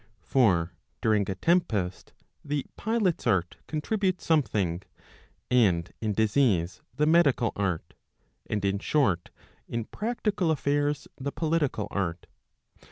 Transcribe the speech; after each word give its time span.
For 0.23 0.71
during 0.99 1.29
a 1.29 1.35
tempest, 1.35 2.13
the 2.43 2.65
pilot's 2.75 3.27
art 3.27 3.57
contributes 3.67 4.25
something, 4.25 4.81
and 5.51 5.93
in 6.01 6.13
disease 6.13 6.81
the 6.95 7.05
medical 7.05 7.51
art, 7.55 7.93
and 8.47 8.65
in 8.65 8.79
short, 8.79 9.29
in 9.67 9.85
practical 9.85 10.49
affairs, 10.49 11.07
the 11.17 11.31
political 11.31 11.87
art.' 11.91 12.25